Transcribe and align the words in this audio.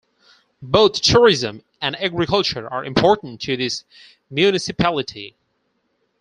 Both 0.63 0.99
tourism 1.03 1.61
and 1.79 1.95
agriculture 1.95 2.67
are 2.67 2.83
important 2.83 3.39
to 3.41 3.55
this 3.55 3.83
municipality. 4.31 5.35